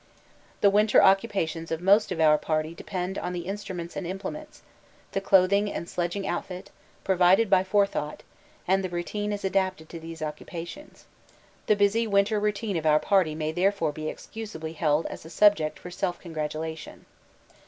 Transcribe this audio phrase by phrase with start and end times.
[0.61, 4.63] The winter occupations of most of our party depend on the instruments and implements,
[5.11, 6.71] the clothing and sledging outfit,
[7.03, 8.23] provided by forethought,
[8.67, 11.05] and the routine is adapted to these occupations.
[11.67, 15.77] The busy winter routine of our party may therefore be excusably held as a subject
[15.77, 17.05] for self congratulation.